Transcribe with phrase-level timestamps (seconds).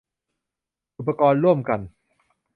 [0.97, 1.79] อุปกรณ์ร่วมกัน